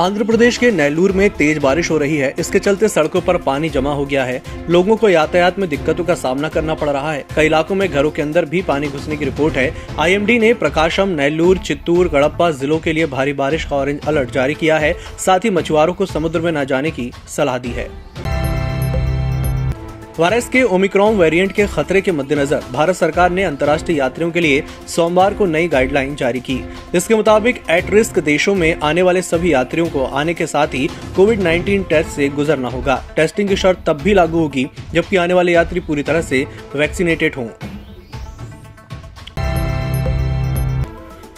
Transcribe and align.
आंध्र 0.00 0.24
प्रदेश 0.24 0.56
के 0.58 0.70
नेल्लूर 0.70 1.12
में 1.12 1.28
तेज 1.30 1.58
बारिश 1.58 1.90
हो 1.90 1.96
रही 1.98 2.16
है। 2.16 2.32
इसके 2.38 2.58
चलते 2.58 2.88
सड़कों 2.88 3.20
पर 3.20 3.36
पानी 3.36 3.68
जमा 3.68 3.92
हो 3.94 4.04
गया 4.06 4.24
है। 4.24 4.42
लोगों 4.70 4.96
को 4.96 5.08
यातायात 5.08 5.58
में 5.58 5.68
दिक्कतों 5.68 6.04
का 6.04 6.14
सामना 6.14 6.48
करना 6.48 6.74
पड़ 6.74 6.88
रहा 6.90 7.12
है। 7.12 7.24
कई 7.36 7.46
इलाकों 7.46 7.74
में 7.74 7.88
घरों 7.88 8.10
के 8.10 8.22
अंदर 8.22 8.44
भी 8.44 8.62
पानी 8.62 8.88
घुसने 8.88 9.16
की 9.16 9.24
रिपोर्ट 9.24 9.54
है। 9.54 9.72
आईएमडी 9.98 10.38
ने 10.38 10.52
प्रकाशम, 10.54 11.08
नेल्लूर, 11.10 11.58
चित्तूर 11.58 12.08
गड़प्पा 12.08 12.50
जिलों 12.50 12.78
के 12.78 12.92
लिए 12.92 13.06
भारी 13.06 13.32
बारिश 13.32 13.64
का 13.64 13.76
ऑरेंज 13.76 14.00
अलर्ट 14.06 14.30
जारी 14.30 14.54
किया 14.54 14.78
है। 14.78 14.94
साथ 15.18 15.44
ही 15.44 15.50
मछुआरों 15.50 15.94
को 15.94 16.06
समुद्र 16.06 16.40
में 16.40 16.52
न 16.52 16.64
जाने 16.64 16.90
की 16.90 17.10
सलाह 17.28 17.58
दी 17.58 17.72
है। 17.72 17.88
वायरस 20.20 20.48
के 20.48 20.62
ओमिक्रॉन 20.62 21.16
वेरिएंट 21.16 21.52
के 21.52 21.66
खतरे 21.66 22.00
के 22.00 22.12
मद्देनजर 22.12 22.64
भारत 22.72 22.96
सरकार 22.96 23.30
ने 23.30 23.44
अंतर्राष्ट्रीय 23.44 23.98
यात्रियों 23.98 24.30
के 24.30 24.40
लिए 24.40 24.62
सोमवार 24.88 25.34
को 25.34 25.46
नई 25.46 25.68
गाइडलाइन 25.68 26.14
जारी 26.16 26.40
की। 26.40 26.58
इसके 26.94 27.14
मुताबिक 27.14 27.62
एट 27.70 27.90
रिस्क 27.90 28.18
देशों 28.18 28.54
में 28.54 28.80
आने 28.80 29.02
वाले 29.02 29.22
सभी 29.22 29.52
यात्रियों 29.52 29.86
को 29.86 30.04
आने 30.04 30.34
के 30.34 30.46
साथ 30.46 30.74
ही 30.74 30.88
कोविड 31.16 31.40
19 31.40 31.88
टेस्ट 31.88 32.10
से 32.10 32.28
गुजरना 32.28 32.68
होगा। 32.68 33.02
टेस्टिंग 33.16 33.48
की 33.48 33.56
शर्त 33.56 33.82
तब 33.86 34.02
भी 34.02 34.14
लागू 34.14 34.38
होगी, 34.38 34.66
जबकि 34.92 35.16
आने 35.16 35.34
वाले 35.34 35.52
यात्री 35.52 35.80
पूरी 35.80 36.02
तरह 36.02 36.22
से 36.22 36.46
वैक्सीनेटेड 36.76 37.34
हों। 37.34 37.48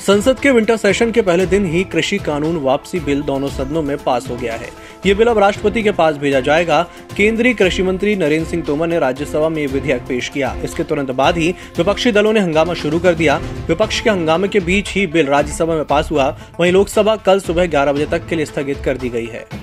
संसद 0.06 0.38
के 0.38 0.50
विंटर 0.50 0.76
सेशन 0.76 1.10
के 1.10 1.22
पहले 1.22 1.46
दिन 1.46 1.66
ही 1.66 1.84
कृषि 1.84 2.18
कानून 2.18 2.56
वापसी 2.56 3.00
बिल 3.00 3.22
दोनों 3.22 3.48
सदनों 3.48 3.82
में 3.82 3.96
पास 3.98 4.28
हो 4.30 4.36
गया 4.36 4.54
है। 4.54 4.68
ये 5.06 5.14
बिल 5.14 5.26
अब 5.26 5.38
राष्ट्रपति 5.38 5.82
के 5.82 5.90
पास 5.90 6.16
भेजा 6.16 6.40
जाएगा। 6.40 6.82
केंद्रीय 7.16 7.54
कृषि 7.54 7.82
मंत्री 7.82 8.14
नरेंद्र 8.16 8.48
सिंह 8.50 8.62
तोमर 8.62 8.86
ने 8.86 8.98
राज्यसभा 8.98 9.48
में 9.48 9.60
ये 9.62 9.66
विधेयक 9.66 10.02
पेश 10.02 10.28
किया। 10.28 10.54
इसके 10.64 10.84
तुरंत 10.84 11.10
बाद 11.10 11.36
ही 11.36 11.50
विपक्षी 11.78 12.12
दलों 12.12 12.32
ने 12.32 12.40
हंगामा 12.40 12.74
शुरू 12.74 12.98
कर 12.98 13.14
दिया। 13.14 13.36
विपक्ष 13.68 14.00
के 14.00 14.10
हंगामे 14.10 14.48
के 14.48 14.60
बीच 14.60 14.92
ही 14.92 15.06
बिल 15.06 15.26
राज्यसभा 15.26 15.74
में 15.74 15.84
पास 15.84 16.10
हुआ। 16.10 16.28
वहीं 16.60 16.72
लोकसभा 16.72 17.16
कल 17.16 17.40
सुबह 17.40 17.66
ग्यारह 17.66 17.92
बजे 17.92 18.06
तक 18.06 18.26
के 18.28 18.36
लिए 18.36 18.44
स्थगित 18.44 18.84
कर 18.84 18.96
दी 18.96 19.08
गई 19.08 19.26
है। 19.26 19.61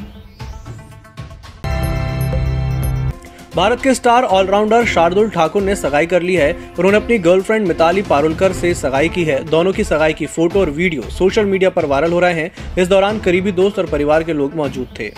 भारत 3.59 3.81
के 3.81 3.93
स्टार 3.93 4.23
ऑलराउंडर 4.23 4.85
शार्दुल 4.85 5.29
ठाकुर 5.29 5.61
ने 5.61 5.75
सगाई 5.75 6.05
कर 6.05 6.21
ली 6.21 6.35
है। 6.35 6.51
उन्होंने 6.79 6.97
अपनी 6.97 7.17
गर्लफ्रेंड 7.19 7.67
मिताली 7.67 8.01
पारुलकर 8.01 8.53
से 8.53 8.73
सगाई 8.73 9.09
की 9.09 9.23
है। 9.23 9.43
दोनों 9.43 9.73
की 9.73 9.83
सगाई 9.83 10.13
की 10.13 10.25
फ़ोटो 10.25 10.59
और 10.59 10.69
वीडियो 10.69 11.09
सोशल 11.09 11.45
मीडिया 11.45 11.69
पर 11.69 11.85
वायरल 11.85 12.11
हो 12.11 12.19
रहे 12.19 12.33
हैं। 12.33 12.75
इस 12.77 12.87
दौरान 12.87 13.19
करीबी 13.19 13.51
दोस्त 13.51 13.79
और 13.79 13.85
परिवार 13.85 14.23
के 14.23 14.33
लोग 14.33 14.55
मौजूद 14.55 14.87
थे। 14.99 15.11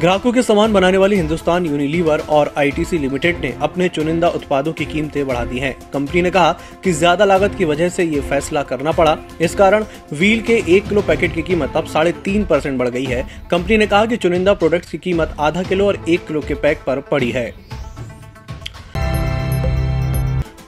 ग्राहकों 0.00 0.32
के 0.32 0.42
सामान 0.42 0.72
बनाने 0.72 0.98
वाली 0.98 1.16
हिंदुस्तान 1.16 1.64
यूनिलीवर 1.66 2.20
और 2.30 2.52
आईटीसी 2.58 2.98
लिमिटेड 2.98 3.40
ने 3.40 3.50
अपने 3.62 3.88
चुनिंदा 3.88 4.28
उत्पादों 4.28 4.72
की 4.72 4.84
कीमतें 4.84 5.26
बढ़ा 5.26 5.44
दी 5.44 5.58
हैं। 5.58 5.74
कंपनी 5.92 6.22
ने 6.22 6.30
कहा 6.30 6.52
कि 6.84 6.92
ज़्यादा 6.92 7.24
लागत 7.24 7.54
की 7.54 7.64
वजह 7.64 7.88
से 7.88 8.04
ये 8.04 8.20
फैसला 8.20 8.62
करना 8.62 8.92
पड़ा। 8.92 9.16
इस 9.40 9.54
कारण 9.54 9.84
व्हील 10.12 10.42
के 10.42 10.62
एक 10.68 10.88
किलो 10.88 11.02
पैकेट 11.02 11.34
की 11.34 11.42
कीमत 11.42 11.76
अब 11.76 11.86
साढ़े 11.86 12.12
तीन 12.24 12.44
परसेंट 12.44 12.78
बढ़ 12.78 12.88
गई 12.88 13.04
है। 13.04 13.26
कंपनी 13.50 13.76
ने 13.76 13.86
कहा 13.86 14.06
कि 14.06 14.16
चुनिंदा 14.16 14.54
प्रोडक्ट्स 14.54 14.90
की 14.90 14.98
कीमत 14.98 15.34
आधा 15.40 15.62
किलो 15.62 15.86
और 15.86 16.04
एक 16.08 16.26
किलो 16.26 16.40
के 16.40 16.54
पैक 16.56 16.82
पर 16.86 17.00
पड़ी 17.00 17.30
है। 17.30 17.52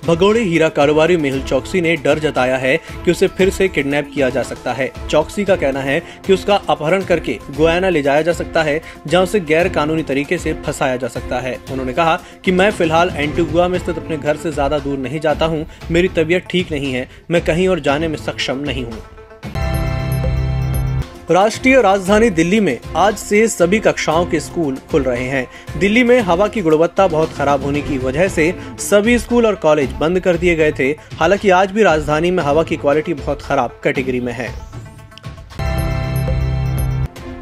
भगोड़े 0.04 0.40
हीरा 0.42 0.68
कारोबारी 0.70 1.16
मेहुल 1.16 1.42
चौकसी 1.42 1.80
ने 1.80 1.94
डर 1.96 2.18
जताया 2.18 2.56
है 2.56 2.76
कि 3.04 3.10
उसे 3.10 3.28
फिर 3.28 3.50
से 3.50 3.68
किडनैप 3.68 4.10
किया 4.14 4.28
जा 4.30 4.42
सकता 4.42 4.72
है। 4.72 4.90
चौकसी 5.08 5.44
का 5.44 5.56
कहना 5.56 5.80
है 5.80 5.98
कि 6.26 6.32
उसका 6.32 6.56
अपहरण 6.68 7.04
करके 7.04 7.38
गोयाना 7.50 7.88
ले 7.88 8.02
जाया 8.02 8.22
जा 8.22 8.32
सकता 8.32 8.62
है, 8.62 8.80
जहाँ 9.06 9.22
उसे 9.22 9.40
गैर 9.42 9.68
कानूनी 9.68 10.02
तरीके 10.02 10.38
से 10.38 10.52
फंसाया 10.62 10.96
जा 10.96 11.08
सकता 11.08 11.40
है। 11.40 11.54
उन्होंने 11.70 11.92
कहा 11.92 12.18
कि 12.44 12.52
मैं 12.52 12.70
फ़िलहाल 12.70 13.10
एंटीगुआ 13.10 13.68
में 13.68 13.78
स्थित 13.78 13.98
अपने 13.98 14.16
घर 14.16 14.36
से 14.36 14.52
ज़्यादा 14.52 14.78
दूर 14.78 14.98
नहीं 14.98 15.20
जाता 15.20 15.46
हूँ, 15.46 15.66
मेरी 15.90 16.08
तबीयत 16.08 16.46
ठीक 16.50 16.72
नहीं 16.72 16.92
है, 16.92 17.08
मैं 17.30 17.44
कहीं 17.44 17.68
और 17.68 17.80
जाने 17.80 18.08
में 18.08 18.16
सक्षम 18.18 18.58
नहीं 18.60 18.84
हूँ। 18.84 19.02
राष्ट्रीय 21.30 21.80
राजधानी 21.82 22.30
दिल्ली 22.30 22.60
में 22.60 22.78
आज 22.96 23.16
से 23.16 23.48
सभी 23.48 23.78
कक्षाओं 23.78 24.26
के 24.26 24.40
स्कूल 24.40 24.76
खुल 24.90 25.02
रहे 25.02 25.24
हैं। 25.24 25.46
दिल्ली 25.78 26.04
में 26.04 26.20
हवा 26.20 26.48
की 26.48 26.62
गुणवत्ता 26.62 27.06
बहुत 27.06 27.32
खराब 27.32 27.62
होने 27.62 27.80
की 27.80 27.98
वजह 27.98 28.28
से 28.28 28.54
सभी 28.78 29.18
स्कूल 29.18 29.46
और 29.46 29.54
कॉलेज 29.54 29.92
बंद 29.92 30.20
कर 30.20 30.36
दिए 30.36 30.54
गए 30.54 30.72
थे। 30.72 30.90
हालाँकि 30.90 31.50
आज 31.50 31.70
भी 31.70 31.82
राजधानी 31.82 32.30
में 32.30 32.42
हवा 32.42 32.62
की 32.62 32.76
क्वालिटी 32.76 33.14
बहुत 33.14 33.42
खराब 33.42 33.80
कैटेगरी 33.84 34.20
में 34.20 34.32
है। 34.32 34.48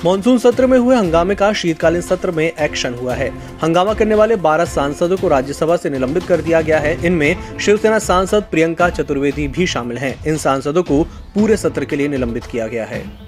मानसून 0.04 0.38
सत्र 0.38 0.66
में 0.66 0.78
हुए 0.78 0.96
हंगामे 0.96 1.34
का 1.34 1.52
शीतकालीन 1.52 2.00
सत्र 2.00 2.30
में 2.30 2.52
एक्शन 2.60 2.94
हुआ 2.94 3.14
है। 3.14 3.28
हंगामा 3.62 3.94
करने 3.94 4.14
वाले 4.14 4.36
12 4.36 4.64
सांसदों 4.64 5.16
को 5.16 5.28
राज्यसभा 5.28 5.76
से 5.76 5.90
निलंबित 5.90 6.24
कर 6.24 6.40
दिया 6.40 6.60
गया 6.60 6.78
है। 6.78 7.06
इनमें 7.06 7.58
शिवसेना 7.58 7.98
सांसद 7.98 8.44
प्रियंका 8.50 8.90
चतुर्वेदी 8.90 9.48
भी 9.48 9.66
शामिल 9.66 9.98
हैं। 9.98 10.24
इन 10.26 10.36
सांसदों 10.36 10.82
को 10.82 11.02
पूरे 11.04 11.56
सत्र 11.56 11.84
के 11.84 11.96
लिए 11.96 12.08
निलंबित 12.08 12.44
किया 12.44 12.66
गया 12.66 12.84
है। 12.84 13.27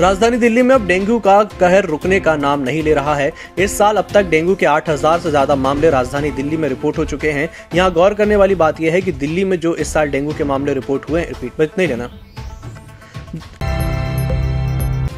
राजधानी 0.00 0.36
दिल्ली 0.36 0.62
में 0.62 0.74
अब 0.74 0.86
डेंगू 0.86 1.18
का 1.18 1.42
कहर 1.60 1.84
रुकने 1.84 2.18
का 2.20 2.34
नाम 2.36 2.60
नहीं 2.60 2.82
ले 2.82 2.94
रहा 2.94 3.14
है। 3.14 3.30
इस 3.58 3.76
साल 3.78 3.96
अब 3.96 4.08
तक 4.14 4.24
डेंगू 4.30 4.54
के 4.54 4.66
8000 4.66 5.18
से 5.18 5.30
ज़्यादा 5.30 5.54
मामले 5.56 5.90
राजधानी 5.90 6.30
दिल्ली 6.32 6.56
में 6.56 6.68
रिपोर्ट 6.68 6.98
हो 6.98 7.04
चुके 7.04 7.30
हैं। 7.30 7.48
यहाँ 7.74 7.92
गौर 7.92 8.14
करने 8.14 8.36
वाली 8.36 8.54
बात 8.54 8.80
यह 8.80 8.92
है 8.92 9.00
कि 9.00 9.12
दिल्ली 9.14 9.44
में 9.44 9.58
जो 9.60 9.74
इस 9.74 9.92
साल 9.92 10.10
डेंगू 10.10 10.32
के 10.32 10.44
मामले 10.44 10.74
रिपोर्ट 10.74 11.08
हुए 11.10 11.22
रिपीट 11.22 11.78
में 11.78 11.78
नहीं 11.78 11.88
लेना। 11.88 12.10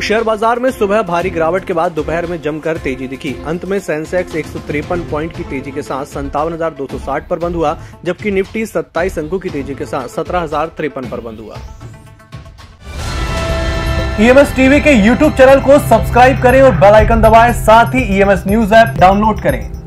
शेयर 0.01 0.23
बाज़ार 0.23 0.59
में 0.59 0.71
सुबह 0.71 1.03
भारी 1.03 1.31
गिरावट 1.31 1.65
के 1.65 1.73
बाद 1.73 1.93
दोपहर 1.93 2.27
में 2.27 2.41
जमकर 2.43 2.77
तेज़ी 2.79 3.09
दिखी। 3.09 3.35
अंत 3.47 3.65
में 3.65 3.79
सेंसेक्स 3.81 4.37
एक 4.37 4.47
पॉइंट 5.11 5.37
की 5.37 5.45
तेज़ी 5.45 5.73
के 5.73 5.83
साथ 5.83 6.05
संतावन 6.07 6.57
पर 7.31 7.39
बंद 7.39 7.57
हुआ, 7.57 7.77
जबकि 8.05 8.31
निफ्टी 8.31 8.65
27 8.67 9.19
अंकों 9.19 9.39
की 9.39 9.51
तेज़ी 9.51 9.75
के 9.75 9.87
साथ 9.87 10.09
सत्रह 10.09 10.47
पर 10.89 11.21
बंद 11.21 11.41
हुआ। 11.41 11.61
ईएमएस 14.21 14.55
टीवी 14.55 14.81
के 14.81 14.93
यूट्यूब 14.93 15.33
चैनल 15.37 15.61
को 15.63 15.79
सब्सक्राइब 15.79 16.41
करें 16.43 16.61
और 16.63 16.71
बेल 16.77 16.95
आइकन 16.95 17.21
दबाएँ। 17.23 17.53
साथ 17.55 17.95
ही 17.95 18.03
ईएमएस 18.17 18.43
न्यूज़ 18.47 18.75
ऐप 18.75 18.97
डाउनलोड 19.01 19.41
करें। 19.43 19.78